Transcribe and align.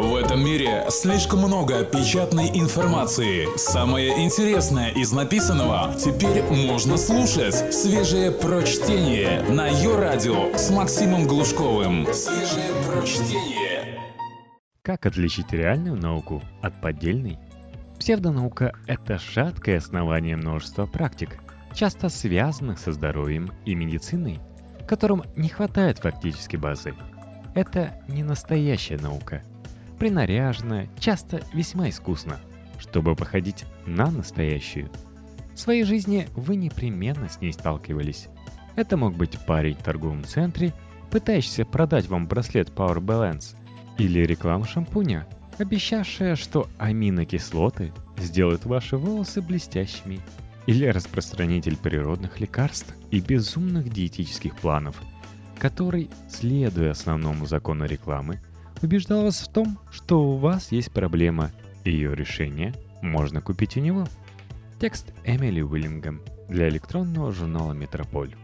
В 0.00 0.14
этом 0.14 0.44
мире 0.44 0.84
слишком 0.90 1.40
много 1.40 1.82
печатной 1.82 2.48
информации. 2.54 3.48
Самое 3.56 4.24
интересное 4.24 4.90
из 4.90 5.10
написанного 5.10 5.92
теперь 5.98 6.44
можно 6.44 6.96
слушать. 6.96 7.74
Свежее 7.74 8.30
прочтение 8.30 9.42
на 9.50 9.66
ее 9.66 9.98
радио 9.98 10.56
с 10.56 10.70
Максимом 10.70 11.26
Глушковым. 11.26 12.06
Свежее 12.12 12.70
прочтение. 12.86 13.98
Как 14.82 15.04
отличить 15.04 15.52
реальную 15.52 15.96
науку 15.96 16.44
от 16.62 16.80
поддельной? 16.80 17.36
Псевдонаука– 17.98 18.74
это 18.86 19.18
шаткое 19.18 19.78
основание 19.78 20.36
множества 20.36 20.86
практик, 20.86 21.40
часто 21.74 22.08
связанных 22.08 22.78
со 22.78 22.92
здоровьем 22.92 23.50
и 23.64 23.74
медициной, 23.74 24.38
которым 24.86 25.24
не 25.34 25.48
хватает 25.48 25.98
фактически 25.98 26.54
базы. 26.54 26.94
Это 27.56 28.00
не 28.06 28.22
настоящая 28.22 28.98
наука– 28.98 29.42
принаряженная, 29.98 30.88
часто 30.98 31.42
весьма 31.52 31.88
искусно, 31.88 32.38
чтобы 32.78 33.14
походить 33.16 33.64
на 33.86 34.10
настоящую. 34.10 34.90
В 35.54 35.60
своей 35.60 35.84
жизни 35.84 36.28
вы 36.36 36.56
непременно 36.56 37.28
с 37.28 37.40
ней 37.40 37.52
сталкивались. 37.52 38.28
Это 38.76 38.96
мог 38.96 39.16
быть 39.16 39.38
парень 39.44 39.74
в 39.74 39.82
торговом 39.82 40.24
центре, 40.24 40.72
пытающийся 41.10 41.64
продать 41.64 42.06
вам 42.06 42.28
браслет 42.28 42.68
Power 42.68 42.98
Balance, 42.98 43.56
или 43.98 44.20
реклама 44.20 44.66
шампуня, 44.66 45.26
обещавшая, 45.58 46.36
что 46.36 46.68
аминокислоты 46.78 47.92
сделают 48.16 48.64
ваши 48.64 48.96
волосы 48.96 49.42
блестящими, 49.42 50.20
или 50.66 50.86
распространитель 50.86 51.76
природных 51.76 52.40
лекарств 52.40 52.94
и 53.10 53.20
безумных 53.20 53.90
диетических 53.90 54.54
планов, 54.54 54.96
который, 55.58 56.10
следуя 56.28 56.92
основному 56.92 57.46
закону 57.46 57.86
рекламы, 57.86 58.38
убеждал 58.82 59.22
вас 59.22 59.40
в 59.40 59.52
том, 59.52 59.78
что 59.90 60.22
у 60.22 60.36
вас 60.36 60.72
есть 60.72 60.92
проблема, 60.92 61.52
и 61.84 61.90
ее 61.90 62.14
решение 62.14 62.74
можно 63.02 63.40
купить 63.40 63.76
у 63.76 63.80
него. 63.80 64.06
Текст 64.80 65.12
Эмили 65.24 65.60
Уиллингем 65.60 66.22
для 66.48 66.68
электронного 66.68 67.32
журнала 67.32 67.72
«Метрополь». 67.72 68.34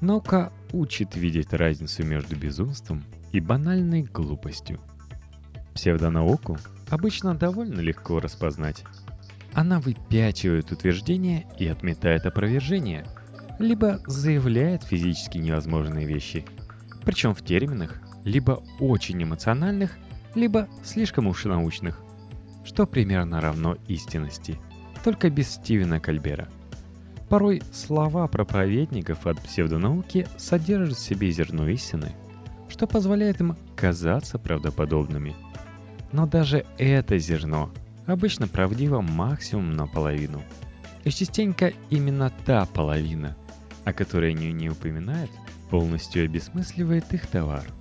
Наука 0.00 0.52
учит 0.72 1.16
видеть 1.16 1.52
разницу 1.52 2.04
между 2.04 2.36
безумством 2.36 3.04
и 3.32 3.40
банальной 3.40 4.02
глупостью. 4.02 4.80
Псевдонауку 5.74 6.58
обычно 6.88 7.34
довольно 7.34 7.80
легко 7.80 8.20
распознать. 8.20 8.84
Она 9.54 9.80
выпячивает 9.80 10.70
утверждение 10.72 11.46
и 11.58 11.66
отметает 11.66 12.26
опровержение, 12.26 13.06
либо 13.58 14.00
заявляет 14.06 14.84
физически 14.84 15.38
невозможные 15.38 16.06
вещи, 16.06 16.44
причем 17.04 17.34
в 17.34 17.42
терминах, 17.42 18.00
либо 18.28 18.62
очень 18.78 19.22
эмоциональных, 19.22 19.96
либо 20.34 20.68
слишком 20.84 21.26
уж 21.26 21.44
научных, 21.44 21.98
что 22.62 22.86
примерно 22.86 23.40
равно 23.40 23.78
истинности, 23.88 24.58
только 25.02 25.30
без 25.30 25.50
Стивена 25.52 25.98
Кальбера. 25.98 26.48
Порой 27.30 27.62
слова 27.72 28.26
проповедников 28.26 29.26
от 29.26 29.40
псевдонауки 29.40 30.26
содержат 30.36 30.98
в 30.98 31.00
себе 31.00 31.30
зерно 31.30 31.68
истины, 31.68 32.12
что 32.68 32.86
позволяет 32.86 33.40
им 33.40 33.56
казаться 33.74 34.38
правдоподобными. 34.38 35.34
Но 36.12 36.26
даже 36.26 36.66
это 36.76 37.18
зерно 37.18 37.70
обычно 38.06 38.46
правдиво 38.46 39.00
максимум 39.00 39.72
наполовину. 39.72 40.42
И 41.04 41.10
частенько 41.10 41.72
именно 41.88 42.30
та 42.44 42.66
половина, 42.66 43.36
о 43.84 43.94
которой 43.94 44.32
они 44.32 44.52
не 44.52 44.68
упоминают, 44.68 45.30
полностью 45.70 46.24
обесмысливает 46.24 47.12
их 47.14 47.26
товар– 47.26 47.64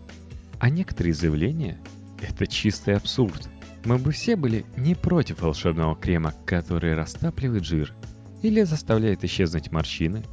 а 0.60 0.70
некоторые 0.70 1.14
заявления— 1.14 1.78
это 2.22 2.48
чистый 2.48 2.96
абсурд. 2.96 3.50
Мы 3.86 3.98
бы 3.98 4.12
все 4.12 4.36
были 4.36 4.66
не 4.76 4.96
против 4.96 5.42
волшебного 5.42 5.96
крема, 5.96 6.34
который 6.46 6.96
растапливает 6.96 7.64
жир 7.64 7.94
или 8.42 8.64
заставляет 8.64 9.24
исчезнуть 9.24 9.72
морщины. 9.72 10.24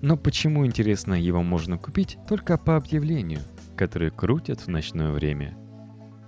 Но 0.00 0.16
почему, 0.16 0.66
интересно, 0.66 1.14
его 1.14 1.42
можно 1.42 1.78
купить 1.78 2.18
только 2.28 2.58
по 2.58 2.76
объявлению, 2.76 3.40
которые 3.76 4.10
крутят 4.10 4.60
в 4.60 4.68
ночное 4.68 5.10
время? 5.10 5.56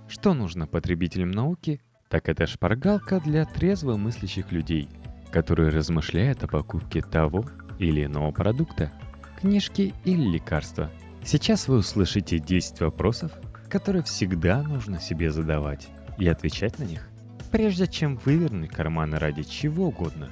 Что 0.07 0.33
нужно 0.33 0.67
потребителям 0.67 1.31
науки, 1.31 1.81
так 2.09 2.29
это 2.29 2.47
шпаргалка 2.47 3.19
для 3.19 3.45
трезво 3.45 3.97
мыслящих 3.97 4.51
людей, 4.51 4.89
которые 5.31 5.69
размышляют 5.69 6.43
о 6.43 6.47
покупке 6.47 7.01
того 7.01 7.45
или 7.79 8.05
иного 8.05 8.31
продукта, 8.31 8.91
книжки 9.39 9.93
или 10.03 10.23
лекарства– 10.23 10.89
Сейчас 11.27 11.67
вы 11.67 11.77
услышите 11.77 12.37
10 12.37 12.81
вопросов, 12.81 13.31
которые 13.69 14.03
всегда 14.03 14.61
нужно 14.63 14.99
себе 14.99 15.31
задавать 15.31 15.87
и 16.17 16.27
отвечать 16.27 16.79
на 16.79 16.83
них, 16.83 17.07
прежде 17.51 17.87
чем 17.87 18.17
вывернуть 18.17 18.71
карманы 18.71 19.17
ради 19.17 19.43
чего 19.43 19.87
угодно. 19.87 20.29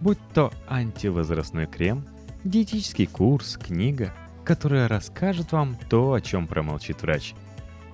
Будь 0.00 0.18
то 0.34 0.52
антивозрастной 0.68 1.66
крем, 1.66 2.06
диетический 2.44 3.06
курс, 3.06 3.56
книга, 3.56 4.12
которая 4.44 4.88
расскажет 4.88 5.52
вам 5.52 5.76
то, 5.88 6.12
о 6.12 6.20
чем 6.20 6.46
промолчит 6.46 7.02
врач, 7.02 7.34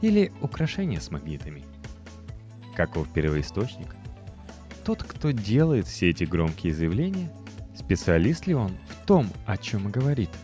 или 0.03 0.33
украшение 0.41 1.01
с 1.01 1.11
магнитами. 1.11 1.65
Каков 2.77 3.09
первоисточник? 3.13 3.95
Тот, 4.85 5.03
кто 5.03 5.33
делает 5.33 5.87
все 5.87 6.11
эти 6.11 6.25
громкие 6.25 6.73
заявления, 6.73 7.33
специалист 7.75 8.47
ли 8.47 8.55
он 8.55 8.73
в 8.89 9.07
том, 9.07 9.29
о 9.47 9.57
чем 9.57 9.91
говорит– 9.91 10.31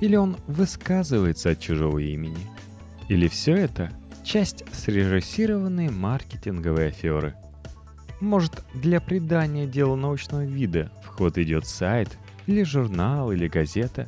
или 0.00 0.16
он 0.16 0.36
высказывается 0.46 1.50
от 1.50 1.60
чужого 1.60 1.98
имени? 1.98 2.38
Или 3.10 3.26
все 3.26 3.56
это 3.56 3.90
часть 4.22 4.62
срежиссированной 4.72 5.90
маркетинговой 5.90 6.90
аферы? 6.90 7.34
Может, 8.20 8.62
для 8.72 9.00
придания 9.00 9.66
делу 9.66 9.96
научного 9.96 10.44
вида 10.44 10.92
в 11.02 11.08
ход 11.08 11.36
идет 11.36 11.66
сайт, 11.66 12.16
или 12.46 12.62
журнал, 12.62 13.32
или 13.32 13.48
газета, 13.48 14.06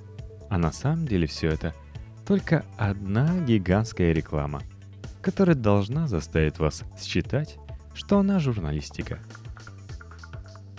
а 0.48 0.56
на 0.56 0.70
самом 0.70 1.08
деле 1.08 1.26
все 1.26 1.48
это 1.48 1.74
только 2.24 2.64
одна 2.78 3.40
гигантская 3.40 4.12
реклама, 4.12 4.62
которая 5.20 5.56
должна 5.56 6.06
заставить 6.06 6.60
вас 6.60 6.84
считать, 6.96 7.58
что 7.94 8.20
она 8.20 8.38
журналистика. 8.38 9.18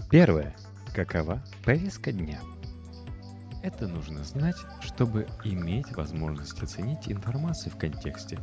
Первое. 0.10 0.56
Какова 0.96 1.44
повестка 1.66 2.14
дня? 2.14 2.40
Это 3.64 3.88
нужно 3.88 4.26
знать, 4.26 4.58
чтобы 4.82 5.26
иметь 5.46 5.96
возможность 5.96 6.62
оценить 6.62 7.08
информацию 7.10 7.72
в 7.72 7.78
контексте. 7.78 8.38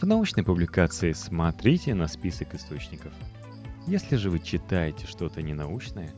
В 0.00 0.04
научной 0.04 0.42
публикации 0.42 1.12
смотрите 1.12 1.94
на 1.94 2.08
список 2.08 2.56
источников. 2.56 3.12
Если 3.86 4.16
же 4.16 4.28
вы 4.28 4.40
читаете 4.40 5.06
что-то 5.06 5.40
ненаучное, 5.40 6.10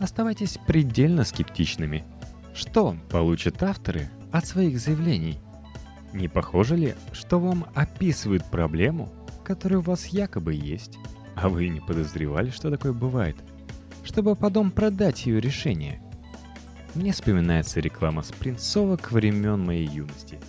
оставайтесь 0.00 0.58
предельно 0.66 1.22
скептичными. 1.22 2.04
Что 2.52 2.96
получат 3.10 3.62
авторы 3.62 4.10
от 4.32 4.44
своих 4.44 4.80
заявлений? 4.80 5.38
Не 6.12 6.26
похоже 6.26 6.74
ли, 6.74 6.94
что 7.12 7.38
вам 7.38 7.64
описывают 7.76 8.44
проблему, 8.50 9.12
которая 9.44 9.78
у 9.78 9.82
вас 9.82 10.06
якобы 10.06 10.52
есть, 10.52 10.98
а 11.36 11.48
вы 11.48 11.68
не 11.68 11.80
подозревали, 11.80 12.50
что 12.50 12.70
такое 12.70 12.92
бывает, 12.92 13.36
чтобы 14.02 14.34
потом 14.34 14.72
продать 14.72 15.26
ее 15.26 15.40
решение– 15.40 16.02
мне 16.98 17.12
вспоминается 17.12 17.78
реклама 17.78 18.22
спринцовок 18.22 19.12
времен 19.12 19.64
моей 19.64 19.86
юности, 19.86 20.40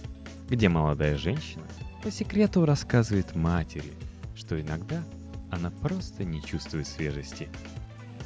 где 0.50 0.68
молодая 0.68 1.16
женщина 1.16 1.64
по 2.02 2.10
секрету 2.10 2.66
рассказывает 2.66 3.36
матери, 3.36 3.94
что 4.36 4.60
иногда 4.60 5.04
она 5.52 5.70
просто 5.70 6.24
не 6.24 6.42
чувствует 6.42 6.88
свежести. 6.88 7.50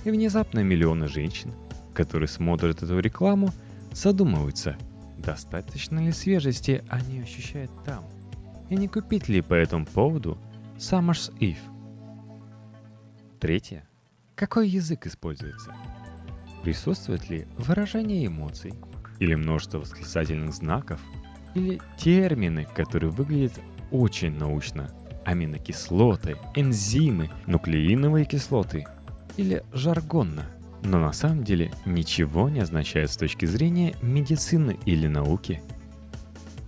И 0.06 0.10
внезапно 0.10 0.62
миллионы 0.62 1.10
женщин, 1.10 1.52
которые 1.94 2.30
смотрят 2.30 2.82
эту 2.82 2.98
рекламу, 3.00 3.50
задумываются, 3.92 4.78
достаточно 5.18 6.00
ли 6.00 6.14
свежести 6.14 6.82
они 6.88 7.20
ощущают 7.20 7.72
там, 7.84 8.06
и 8.70 8.78
не 8.78 8.88
купить 8.88 9.28
ли 9.28 9.42
по 9.42 9.54
этому 9.54 9.86
поводу 9.86 10.38
Summer's 10.78 11.30
Eve. 11.40 11.58
Третье. 13.42 13.86
Какой 14.36 14.70
язык 14.70 15.08
используется? 15.08 15.76
Присутствует 16.64 17.30
ли 17.30 17.46
выражение 17.58 18.26
эмоций, 18.26 18.74
или 19.20 19.36
множество 19.36 19.80
восклицательных 19.80 20.54
знаков, 20.54 21.02
или 21.56 21.82
термины, 21.98 22.66
которые 22.74 23.12
выглядят 23.12 23.60
очень 23.92 24.32
научно, 24.32 24.90
аминокислоты, 25.26 26.38
энзимы, 26.56 27.30
нуклеиновые 27.48 28.26
кислоты, 28.26 28.86
или 29.36 29.62
жаргонно, 29.74 30.46
но 30.84 31.00
на 31.00 31.12
самом 31.12 31.44
деле 31.44 31.72
ничего 31.86 32.48
не 32.48 32.62
означает 32.62 33.12
с 33.12 33.18
точки 33.18 33.46
зрения 33.46 33.96
медицины 34.02 34.80
или 34.86 35.08
науки. 35.08 35.62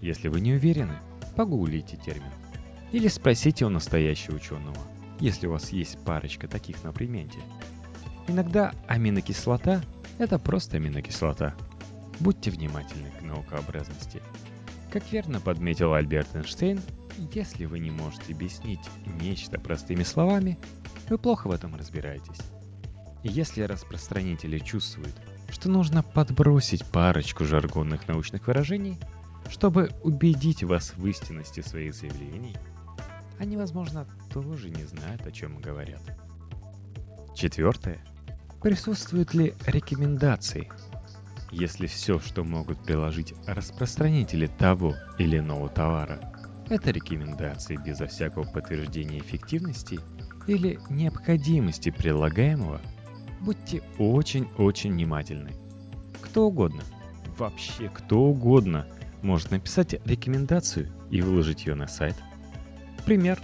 Если 0.02 0.28
вы 0.28 0.42
не 0.42 0.54
уверены, 0.54 0.96
погуглите 1.38 1.98
термин. 1.98 2.32
Или 2.92 3.08
спросите 3.08 3.66
у 3.66 3.70
настоящего 3.70 4.36
ученого, 4.36 4.78
если 5.22 5.48
у 5.48 5.52
вас 5.52 5.72
есть 5.72 5.98
парочка 6.04 6.50
таких 6.50 6.84
на 6.84 6.92
примете– 6.92 7.40
Иногда 8.28 8.74
аминокислота– 8.88 9.82
это 10.18 10.40
просто 10.40 10.78
аминокислота. 10.78 11.54
Будьте 12.20 12.50
внимательны 12.50 13.12
к 13.12 13.22
наукообразности. 13.22 14.22
Как 14.92 15.12
верно 15.12 15.40
подметил 15.40 15.94
Альберт 15.94 16.36
Эйнштейн, 16.36 16.80
если 17.34 17.66
вы 17.66 17.80
не 17.80 17.92
можете 17.92 18.34
объяснить 18.34 18.80
нечто 19.22 19.60
простыми 19.60 20.04
словами, 20.04 20.58
вы 21.10 21.18
плохо 21.18 21.48
в 21.48 21.52
этом 21.52 21.76
разбираетесь. 21.76 22.40
Если 23.24 23.62
распространители 23.62 24.60
чувствуют, 24.60 25.16
что 25.50 25.70
нужно 25.70 26.04
подбросить 26.04 26.86
парочку 26.86 27.46
жаргонных 27.46 28.08
научных 28.08 28.48
выражений, 28.48 28.98
чтобы 29.50 29.92
убедить 30.04 30.64
вас 30.64 30.94
в 30.96 31.06
истинности 31.08 31.62
своих 31.62 31.94
заявлений, 31.94 32.56
они, 33.38 33.58
возможно, 33.58 34.08
тоже 34.34 34.70
не 34.70 34.84
знают, 34.86 35.26
о 35.26 35.32
чем 35.32 35.60
говорят. 35.60 36.02
Четвертое. 37.36 38.00
Присутствуют 38.66 39.36
ли 39.36 39.54
рекомендации– 39.68 40.72
если 41.52 41.86
все, 41.86 42.20
что 42.20 42.44
могут 42.44 42.84
приложить 42.84 43.36
распространители 43.46 44.48
того 44.48 44.96
или 45.20 45.38
иного 45.38 45.70
товара, 45.70 46.34
это 46.68 46.90
рекомендации 46.90 47.78
безо 47.78 48.08
всякого 48.08 48.44
подтверждения 48.44 49.20
эффективности 49.20 50.00
или 50.48 50.80
необходимости 50.90 51.92
прилагаемого, 51.92 52.82
будьте 53.40 53.84
очень-очень 54.00 54.94
внимательны. 54.94 55.52
Кто 56.20 56.48
угодно, 56.48 56.82
вообще 57.38 57.88
кто 57.94 58.20
угодно 58.20 58.88
может 59.22 59.52
написать 59.52 59.94
рекомендацию 60.06 60.92
и 61.12 61.22
выложить 61.22 61.68
ее 61.68 61.76
на 61.76 61.88
сайт. 61.88 62.16
Пример. 63.06 63.40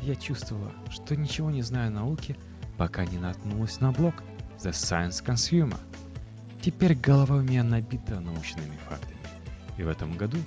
Я 0.00 0.14
чувствовала, 0.14 0.72
что 0.88 1.16
ничего 1.16 1.50
не 1.50 1.60
знаю 1.60 1.88
о 1.88 1.90
науке, 1.90 2.34
пока 2.76 3.04
не 3.04 3.18
наткнулась 3.18 3.80
на 3.80 3.92
блог 3.92 4.14
The 4.58 4.70
Science 4.70 5.24
Consumer– 5.24 5.78
Теперь 6.62 6.94
голова 6.94 7.36
у 7.36 7.40
меня 7.40 7.64
набита 7.64 8.20
научными 8.20 8.78
фактами. 8.88 9.18
И 9.76 9.82
в 9.82 9.88
этом 9.88 10.16
году 10.16 10.38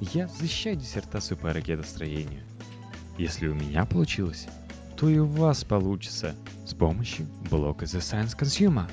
я 0.00 0.26
защищаю 0.26 0.76
диссертацию 0.76 1.36
по 1.36 1.52
ракетостроению. 1.52 2.42
Если 3.18 3.48
у 3.48 3.54
меня 3.54 3.84
получилось, 3.84 4.46
то 4.96 5.10
и 5.10 5.18
у 5.18 5.26
вас 5.26 5.64
получится 5.64 6.34
с 6.64 6.72
помощью 6.72 7.26
блока 7.50 7.84
The 7.84 7.98
Science 7.98 8.36
Consumer. 8.36 8.90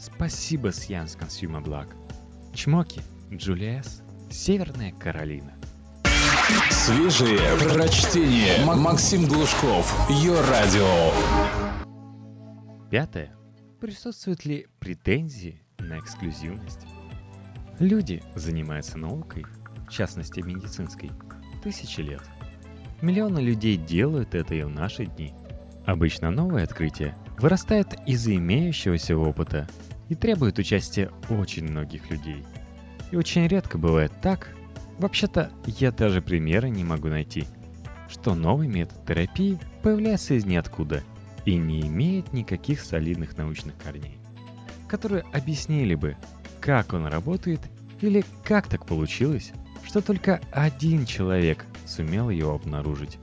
Спасибо, 0.00 0.68
Science 0.68 1.18
Consumer 1.18 1.62
Blog. 1.62 1.88
Чмоки, 2.54 3.02
Джулиас, 3.30 4.02
Северная 4.30 4.92
Каролина. 4.92 5.52
Свежие 6.70 7.38
прочтение. 7.58 8.64
Максим 8.64 9.26
Глушков. 9.26 9.94
Ее 10.08 10.40
радио. 10.40 11.63
Пятое. 12.94 13.34
Присутствуют 13.80 14.44
ли 14.44 14.68
претензии 14.78 15.60
на 15.80 15.98
эксклюзивность. 15.98 16.86
Люди 17.80 18.22
занимаются 18.36 18.98
наукой, 18.98 19.44
в 19.88 19.90
частности 19.90 20.38
медицинской, 20.38 21.10
тысячи 21.64 22.02
лет. 22.02 22.22
Миллионы 23.02 23.40
людей 23.40 23.76
делают 23.76 24.36
это 24.36 24.54
и 24.54 24.62
в 24.62 24.68
наши 24.68 25.06
дни. 25.06 25.34
Обычно 25.84 26.30
новое 26.30 26.62
открытие 26.62 27.16
вырастает 27.40 27.96
из 28.06 28.28
имеющегося 28.28 29.16
опыта 29.16 29.68
и 30.08 30.14
требует 30.14 30.60
участия 30.60 31.10
очень 31.28 31.64
многих 31.64 32.08
людей. 32.12 32.44
И 33.10 33.16
очень 33.16 33.48
редко 33.48 33.76
бывает 33.76 34.12
так, 34.22 34.54
вообще-то 35.00 35.50
я 35.66 35.90
даже 35.90 36.22
примера 36.22 36.66
не 36.66 36.84
могу 36.84 37.08
найти, 37.08 37.44
что 38.08 38.36
новый 38.36 38.68
метод 38.68 39.04
терапии 39.04 39.58
появляется 39.82 40.34
из 40.34 40.44
ниоткуда 40.44 41.02
и 41.44 41.56
не 41.56 41.82
имеет 41.82 42.32
никаких 42.32 42.80
солидных 42.80 43.36
научных 43.36 43.76
корней 43.78 44.18
которые 44.94 45.24
объяснили 45.32 45.96
бы, 45.96 46.16
как 46.60 46.92
он 46.92 47.06
работает 47.06 47.60
или 48.00 48.24
как 48.44 48.68
так 48.68 48.86
получилось, 48.86 49.52
что 49.84 50.00
только 50.00 50.40
один 50.52 51.04
человек 51.04 51.66
сумел 51.86 52.30
его 52.30 52.54
обнаружить. 52.54 53.18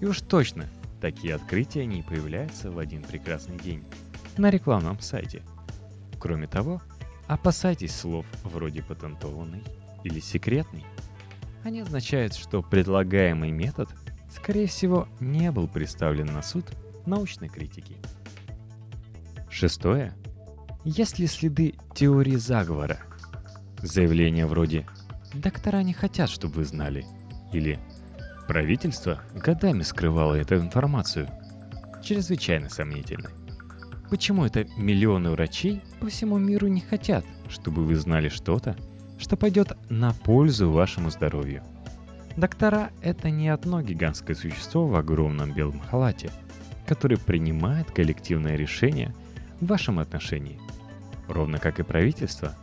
И 0.00 0.04
уж 0.04 0.20
точно, 0.20 0.66
такие 1.00 1.34
открытия 1.34 1.86
не 1.86 2.02
появляются 2.02 2.70
в 2.70 2.78
один 2.78 3.02
прекрасный 3.02 3.58
день 3.58 3.82
на 4.36 4.50
рекламном 4.50 5.00
сайте. 5.00 5.42
Кроме 6.18 6.46
того, 6.46 6.82
опасайтесь 7.26 7.94
слов 7.94 8.26
вроде 8.44 8.82
патентованный 8.82 9.62
или 10.04 10.20
секретный. 10.20 10.84
Они 11.64 11.80
означают, 11.80 12.34
что 12.34 12.62
предлагаемый 12.62 13.50
метод, 13.52 13.88
скорее 14.30 14.66
всего, 14.66 15.08
не 15.18 15.50
был 15.50 15.66
представлен 15.66 16.26
на 16.26 16.42
суд 16.42 16.66
научной 17.06 17.48
критики. 17.48 17.96
Шестое. 19.50 20.14
Есть 20.84 21.18
ли 21.18 21.26
следы 21.26 21.74
теории 21.94 22.36
заговора? 22.36 22.98
Заявления 23.82 24.46
вроде 24.46 24.86
«Доктора 25.34 25.82
не 25.82 25.92
хотят, 25.92 26.30
чтобы 26.30 26.56
вы 26.56 26.64
знали» 26.64 27.04
или 27.52 27.78
«Правительство 28.46 29.20
годами 29.34 29.82
скрывало 29.82 30.34
эту 30.34 30.56
информацию» 30.56 31.28
чрезвычайно 32.02 32.68
сомнительны. 32.68 33.30
Почему 34.10 34.44
это 34.44 34.64
миллионы 34.76 35.30
врачей 35.30 35.82
по 35.98 36.06
всему 36.06 36.38
миру 36.38 36.68
не 36.68 36.80
хотят, 36.80 37.24
чтобы 37.48 37.84
вы 37.84 37.96
знали 37.96 38.28
что-то, 38.28 38.76
что 39.18 39.36
пойдет 39.36 39.72
на 39.90 40.12
пользу 40.12 40.70
вашему 40.70 41.10
здоровью? 41.10 41.64
Доктора— 42.36 42.90
это 43.02 43.30
не 43.30 43.48
одно 43.48 43.82
гигантское 43.82 44.36
существо 44.36 44.86
в 44.86 44.94
огромном 44.94 45.52
белом 45.52 45.80
халате, 45.80 46.30
которое 46.86 47.16
принимает 47.16 47.90
коллективное 47.90 48.56
решение 48.56 49.14
в 49.60 49.66
вашем 49.66 49.98
отношении– 49.98 50.60
ровно 51.28 51.58
как 51.58 51.80
и 51.80 51.82
правительство, 51.82 52.54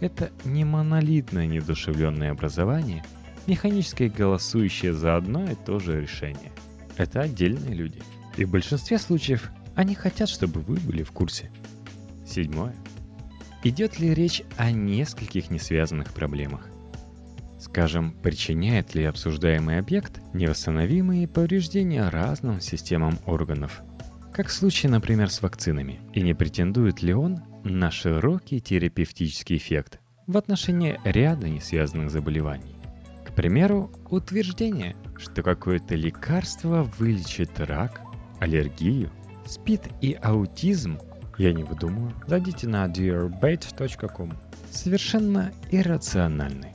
это 0.00 0.30
не 0.44 0.64
монолитное 0.64 1.46
недушевленное 1.46 2.32
образование, 2.32 3.04
механическое 3.46 4.08
голосующее 4.08 4.92
за 4.92 5.16
одно 5.16 5.50
и 5.50 5.54
то 5.54 5.78
же 5.78 6.00
решение. 6.00 6.52
Это 6.96 7.20
отдельные 7.20 7.74
люди. 7.74 8.02
И 8.36 8.44
в 8.44 8.50
большинстве 8.50 8.98
случаев 8.98 9.50
они 9.74 9.94
хотят, 9.94 10.28
чтобы 10.28 10.60
вы 10.60 10.76
были 10.76 11.02
в 11.02 11.12
курсе. 11.12 11.50
Седьмое. 12.26 12.74
Идет 13.62 13.98
ли 13.98 14.14
речь 14.14 14.42
о 14.56 14.70
нескольких 14.70 15.50
несвязанных 15.50 16.12
проблемах? 16.12 16.66
Скажем, 17.60 18.12
причиняет 18.12 18.94
ли 18.94 19.04
обсуждаемый 19.04 19.78
объект 19.78 20.20
невосстановимые 20.32 21.28
повреждения 21.28 22.08
разным 22.08 22.60
системам 22.60 23.18
органов, 23.26 23.82
как 24.32 24.48
в 24.48 24.52
случае, 24.52 24.90
например, 24.90 25.30
с 25.30 25.42
вакцинами, 25.42 26.00
и 26.14 26.22
не 26.22 26.32
претендует 26.32 27.02
ли 27.02 27.12
он 27.12 27.42
на 27.62 27.90
широкий 27.90 28.60
терапевтический 28.60 29.58
эффект 29.58 30.00
в 30.26 30.38
отношении 30.38 30.98
ряда 31.04 31.50
несвязанных 31.50 32.10
заболеваний. 32.10 32.76
К 33.26 33.34
примеру, 33.34 33.90
утверждение, 34.08 34.96
что 35.18 35.42
какое-то 35.42 35.94
лекарство 35.94 36.90
вылечит 36.98 37.60
рак, 37.60 38.00
аллергию, 38.40 39.10
СПИД 39.46 39.82
и 40.00 40.18
аутизм, 40.22 40.98
я 41.36 41.52
не 41.52 41.64
выдумываю, 41.64 42.14
зайдите 42.26 42.68
на 42.68 42.86
dearbait.com, 42.86 44.32
совершенно 44.70 45.52
иррациональны. 45.70 46.69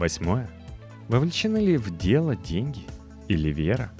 Восьмое. 0.00 0.48
Вовлечены 1.08 1.58
ли 1.58 1.76
в 1.76 1.96
дело 1.96 2.34
деньги 2.34 2.86
или 3.28 3.50
вера? 3.50 3.92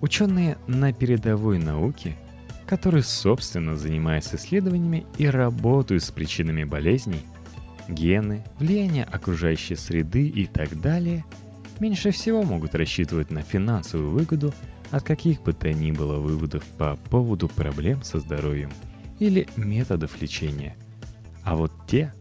Ученые 0.00 0.58
на 0.66 0.92
передовой 0.92 1.58
науке 1.58 2.16
которые, 2.70 3.02
собственно, 3.02 3.74
занимаются 3.74 4.36
исследованиями 4.36 5.04
и 5.18 5.26
работают 5.26 6.04
с 6.04 6.12
причинами 6.12 6.62
болезней, 6.62 7.22
гены, 7.88 8.44
влияние 8.60 9.02
окружающей 9.02 9.74
среды 9.74 10.28
и 10.28 10.46
так 10.46 10.80
далее, 10.80 11.24
меньше 11.80 12.12
всего 12.12 12.44
могут 12.44 12.76
рассчитывать 12.76 13.32
на 13.32 13.42
финансовую 13.42 14.10
выгоду 14.10 14.54
от 14.92 15.02
каких 15.02 15.42
бы 15.42 15.52
то 15.52 15.72
ни 15.72 15.90
было 15.90 16.20
выводов 16.20 16.62
по 16.78 16.94
поводу 17.10 17.48
проблем 17.48 18.04
со 18.04 18.20
здоровьем 18.20 18.70
или 19.18 19.48
методов 19.56 20.22
лечения. 20.22 20.76
А 21.42 21.56
вот 21.56 21.72
те, 21.88 22.14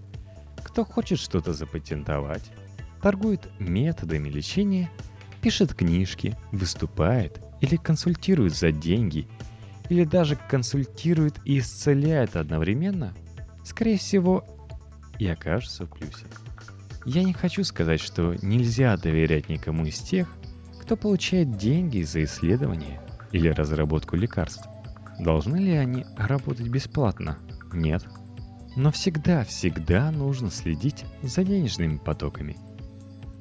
кто 0.63 0.84
хочет 0.84 1.20
что-то 1.20 1.53
запатентовать, 1.53 2.50
торгует 3.01 3.48
методами 3.60 4.29
лечения, 4.29 4.89
пишет 5.41 5.74
книжки, 5.74 6.38
выступает 6.51 7.39
или 7.62 7.75
консультирует 7.75 8.56
за 8.56 8.72
деньги– 8.72 9.27
или 9.89 10.03
даже 10.03 10.36
консультирует 10.36 11.39
и 11.46 11.60
исцеляет 11.60 12.36
одновременно, 12.36 13.13
скорее 13.65 13.98
всего, 13.98 14.46
и 15.18 15.27
окажется 15.27 15.86
в 15.86 15.89
плюсе. 15.89 16.25
Я 17.06 17.24
не 17.24 17.34
хочу 17.34 17.63
сказать, 17.63 18.00
что 18.00 18.36
нельзя 18.41 18.96
доверять 18.96 19.50
никому 19.50 19.86
из 19.86 20.00
тех, 20.00 20.32
кто 20.82 20.96
получает 20.96 21.58
деньги 21.58 22.01
за 22.03 22.24
исследование 22.24 23.01
или 23.32 23.50
разработку 23.50 24.15
лекарств. 24.15 24.68
Должны 25.20 25.58
ли 25.58 25.74
они 25.74 26.06
работать 26.18 26.68
бесплатно? 26.70 27.38
Нет. 27.74 28.06
Но 28.75 28.91
всегда-всегда 28.91 30.12
нужно 30.12 30.51
следить 30.51 31.03
за 31.22 31.44
денежными 31.44 31.98
потоками. 31.98 32.58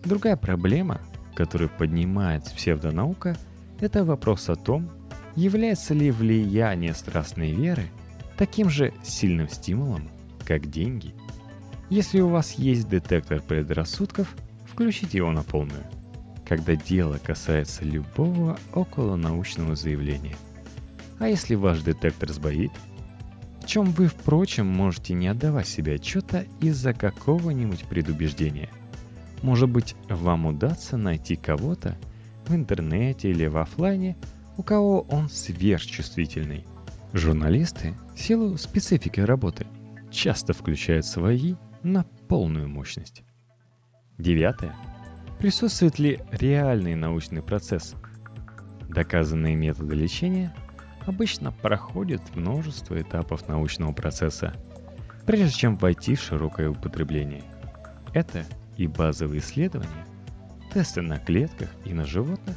Другая 0.09 0.37
проблема, 0.37 1.01
которую 1.35 1.69
поднимает 1.69 2.45
псевдонаука, 2.45 3.37
это 3.81 4.05
вопрос 4.05 4.49
о 4.49 4.57
том, 4.57 4.91
Является 5.39 5.95
ли 5.95 6.11
влияние 6.11 6.95
страстной 6.95 7.53
веры 7.53 7.85
таким 8.37 8.69
же 8.69 8.93
сильным 9.05 9.49
стимулом, 9.49 10.09
как 10.45 10.69
деньги? 10.69 11.15
Если 11.91 12.19
у 12.19 12.27
вас 12.27 12.55
есть 12.55 12.89
детектор 12.89 13.41
предрассудков, 13.41 14.35
включите 14.67 15.19
его 15.19 15.31
на 15.31 15.45
полную, 15.45 15.85
когда 16.45 16.75
дело 16.75 17.21
касается 17.25 17.85
любого 17.85 18.59
околонаучного 18.75 19.77
заявления. 19.77 20.35
А 21.21 21.29
если 21.29 21.55
ваш 21.55 21.83
детектор 21.83 22.33
сбоит, 22.33 22.73
в 23.63 23.67
чем 23.69 23.93
вы, 23.93 24.09
впрочем, 24.09 24.67
можете 24.67 25.15
не 25.15 25.29
отдавать 25.29 25.69
себе 25.69 25.95
отчета 25.95 26.47
из-за 26.61 26.95
какого-нибудь 26.95 27.85
предубеждения. 27.85 28.71
Может 29.43 29.69
быть, 29.69 29.95
вам 30.09 30.47
удастся 30.47 30.97
найти 30.97 31.37
кого-то 31.37 31.97
в 32.47 32.55
интернете 32.55 33.31
или 33.31 33.47
в 33.47 33.57
офлайне, 33.59 34.17
у 34.57 34.63
кого 34.63 35.03
он 35.03 35.29
сверхчувствительный. 35.29 36.67
Журналисты, 37.13 37.95
в 38.15 38.21
силу 38.21 38.57
специфики 38.59 39.21
работы, 39.21 39.67
часто 40.11 40.53
включают 40.53 41.07
свои 41.07 41.55
на 41.83 42.05
полную 42.29 42.69
мощность. 42.69 43.23
Девятое. 44.19 44.75
Присутствует 45.39 45.99
ли 45.99 46.21
реальный 46.33 46.97
научный 46.97 47.43
процесс? 47.43 47.95
Доказанные 48.89 49.55
методы 49.55 49.95
лечения 49.95 50.53
обычно 51.07 51.53
проходят 51.53 52.21
множество 52.35 53.01
этапов 53.01 53.47
научного 53.49 53.93
процесса, 53.93 54.55
прежде 55.25 55.57
чем 55.57 55.77
войти 55.77 56.17
в 56.17 56.23
широкое 56.23 56.71
употребление. 56.71 57.45
Это 58.13 58.45
и 58.79 58.87
базовые 58.87 59.41
исследования, 59.41 60.07
тесты 60.73 61.03
на 61.03 61.19
клетках 61.19 61.69
и 61.85 61.93
на 61.93 62.07
животных, 62.07 62.57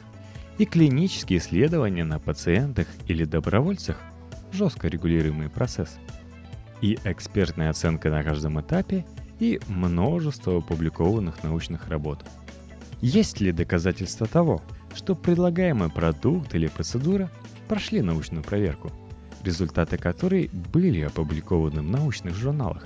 и 0.58 0.66
клинические 0.66 1.40
исследования 1.40 2.06
на 2.06 2.20
пациентах 2.20 2.88
или 3.08 3.26
добровольцах– 3.26 3.98
жестко 4.54 4.88
регулируемый 4.88 5.50
процесс, 5.50 5.98
и 6.82 6.98
экспертная 7.04 7.70
оценка 7.70 8.10
на 8.10 8.24
каждом 8.24 8.62
этапе– 8.62 9.06
и 9.42 9.60
множество 9.68 10.60
опубликованных 10.60 11.44
научных 11.44 11.90
работ. 11.90 12.24
Есть 13.02 13.42
ли 13.42 13.52
доказательства 13.52 14.28
того, 14.28 14.62
что 14.94 15.16
предлагаемый 15.16 15.90
продукт 15.90 16.54
или 16.54 16.68
процедура 16.68 17.30
прошли 17.68 18.02
научную 18.02 18.44
проверку, 18.44 18.92
результаты 19.44 19.98
которой 19.98 20.52
были 20.72 21.02
опубликованы 21.02 21.82
в 21.82 21.90
научных 21.90 22.36
журналах? 22.36 22.86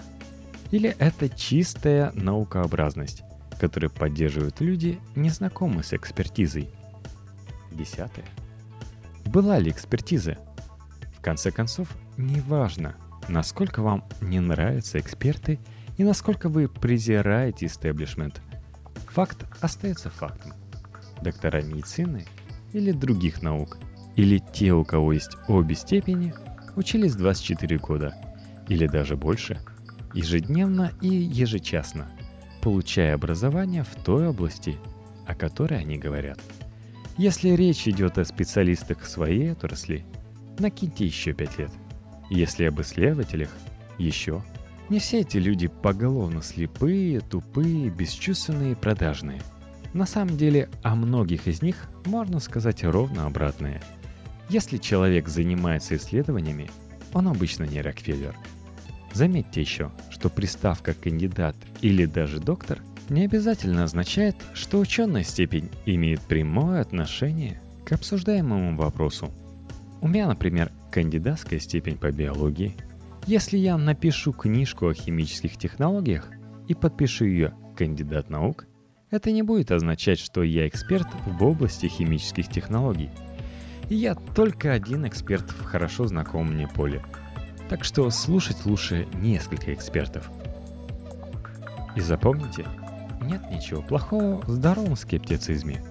Или 0.72 0.96
это 1.00 1.30
чистая 1.30 2.12
наукообразность, 2.14 3.24
которую 3.60 3.92
поддерживают 3.92 4.62
люди, 4.62 5.00
незнакомые 5.16 5.84
с 5.84 5.94
экспертизой? 5.94 6.70
Десятое. 7.72 8.26
Была 9.26 9.60
ли 9.60 9.72
экспертиза? 9.72 10.38
В 11.18 11.22
конце 11.22 11.52
концов, 11.52 11.90
неважно, 12.18 12.96
насколько 13.28 13.82
вам 13.82 14.04
не 14.22 14.40
нравятся 14.40 15.00
эксперты– 15.00 15.60
и 15.98 16.04
насколько 16.04 16.50
вы 16.50 16.68
презираете 16.68 17.68
истеблишмент. 17.68 18.42
Факт 19.10 19.46
остается 19.62 20.10
фактом. 20.10 20.54
Доктора 21.22 21.62
медицины 21.62 22.26
или 22.74 22.92
других 22.92 23.42
наук, 23.42 23.78
или 24.16 24.40
те, 24.54 24.74
у 24.74 24.84
кого 24.84 25.14
есть 25.14 25.38
обе 25.48 25.76
степени, 25.76 26.34
учились 26.76 27.16
24 27.16 27.78
года, 27.78 28.14
или 28.68 28.88
даже 28.88 29.16
больше, 29.16 29.60
ежедневно 30.16 30.94
и 31.02 31.08
ежечасно, 31.08 32.10
получая 32.62 33.14
образование 33.14 33.84
в 33.84 34.04
той 34.04 34.30
области, 34.30 34.78
о 35.28 35.36
которой 35.36 35.80
они 35.80 35.98
говорят. 35.98 36.40
Если 37.18 37.50
речь 37.50 37.88
идет 37.88 38.18
о 38.18 38.26
специалистах 38.26 39.06
своей 39.06 39.52
отрасли, 39.52 40.06
накиньте 40.58 41.06
еще 41.06 41.34
5 41.34 41.60
лет. 41.60 41.72
Если 42.30 42.66
об 42.66 42.82
исследователях, 42.82 43.50
еще 43.98 44.44
не 44.90 45.00
все 45.00 45.22
эти 45.22 45.38
люди 45.38 45.68
поголовно 45.68 46.42
слепые, 46.42 47.20
тупые, 47.20 47.90
бесчувственные 47.90 48.74
и 48.74 48.76
продажные. 48.76 49.42
На 49.94 50.06
самом 50.06 50.38
деле, 50.38 50.70
о 50.84 50.96
многих 50.96 51.48
из 51.48 51.62
них 51.62 51.90
можно 52.06 52.40
сказать 52.40 52.84
ровно 52.84 53.26
обратное. 53.26 53.82
Если 54.50 54.78
человек 54.78 55.28
занимается 55.28 55.96
исследованиями, 55.96 56.70
он 57.14 57.28
обычно 57.28 57.64
не 57.64 57.82
Рокфеллер. 57.82 58.36
Заметьте 59.16 59.62
еще, 59.62 59.92
что 60.12 60.30
приставка 60.30 60.94
«кандидат» 60.94 61.56
или 61.82 62.06
даже 62.06 62.40
«доктор» 62.40 62.84
не 63.10 63.26
обязательно 63.26 63.84
означает, 63.84 64.36
что 64.54 64.78
ученая 64.78 65.24
степень 65.24 65.72
имеет 65.88 66.22
прямое 66.22 66.82
отношение 66.82 67.60
к 67.84 67.94
обсуждаемому 67.94 68.78
вопросу. 68.78 69.32
У 70.02 70.08
меня, 70.08 70.28
например, 70.28 70.72
кандидатская 70.92 71.60
степень 71.60 71.98
по 71.98 72.12
биологии– 72.12 72.76
если 73.28 73.58
я 73.58 73.76
напишу 73.76 74.34
книжку 74.34 74.88
о 74.88 74.94
химических 74.94 75.58
технологиях 75.58 76.30
и 76.68 76.76
подпишу 76.76 77.26
ее 77.26 77.56
«кандидат 77.76 78.30
наук», 78.30 78.68
это 79.10 79.32
не 79.32 79.42
будет 79.42 79.72
означать, 79.72 80.20
что 80.20 80.44
я 80.44 80.68
эксперт 80.68 81.08
в 81.26 81.44
области 81.44 81.88
химических 81.88 82.48
технологий. 82.50 83.10
И 83.90 83.96
я 83.96 84.14
только 84.14 84.74
один 84.74 85.08
эксперт 85.08 85.50
в 85.50 85.64
хорошо 85.64 86.06
знакомом 86.06 86.54
мне 86.54 86.68
поле. 86.68 87.02
Так 87.70 87.84
что 87.84 88.10
слушать 88.10 88.66
лучше 88.66 89.08
несколько 89.16 89.74
экспертов. 89.74 90.30
И 91.96 92.02
запомните, 92.02 92.66
нет 93.22 93.42
ничего 93.50 93.82
плохого 93.82 94.42
в 94.42 94.50
здоровом 94.50 94.96
скептицизме. 94.96 95.84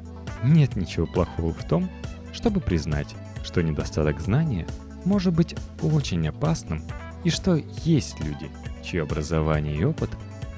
Нет 0.42 0.76
ничего 0.76 1.06
плохого 1.06 1.52
в 1.52 1.64
том, 1.66 1.90
чтобы 2.32 2.60
признать, 2.60 3.14
что 3.42 3.62
недостаток 3.62 4.20
знания 4.20 4.66
может 5.04 5.34
быть 5.34 5.54
очень 5.82 6.28
опасным 6.28 6.82
и 7.24 7.30
что 7.30 7.56
есть 7.84 8.20
люди, 8.20 8.50
чье 8.82 9.02
образование 9.02 9.76
и 9.76 9.84
опыт 9.84 10.10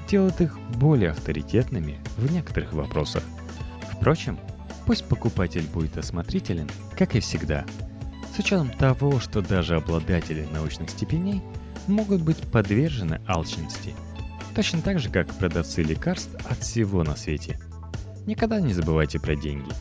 делают 0.09 0.39
их 0.41 0.59
более 0.75 1.11
авторитетными 1.11 1.97
в 2.17 2.31
некоторых 2.31 2.73
вопросах. 2.73 3.23
Впрочем, 3.91 4.37
пусть 4.85 5.05
покупатель 5.05 5.67
будет 5.67 5.97
осмотрителен, 5.97 6.69
как 6.97 7.15
и 7.15 7.19
всегда, 7.19 7.65
с 8.37 8.39
учетом 8.39 8.69
того, 8.69 9.19
что 9.19 9.41
даже 9.41 9.77
обладатели 9.77 10.47
научных 10.53 10.91
степеней 10.91 11.41
могут 11.87 12.21
быть 12.21 12.37
подвержены 12.37 13.19
алчности, 13.25 13.95
точно 14.53 14.83
так 14.83 14.99
же, 14.99 15.09
как 15.09 15.33
продавцы 15.33 15.81
лекарств 15.81 16.35
от 16.47 16.59
всего 16.59 17.03
на 17.03 17.15
свете. 17.15 17.59
Никогда 18.27 18.61
не 18.61 18.73
забывайте 18.73 19.19
про 19.19 19.35
деньги. 19.35 19.71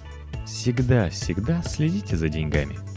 Всегда-всегда 0.46 1.62
следите 1.64 2.16
за 2.16 2.30
деньгами– 2.30 2.78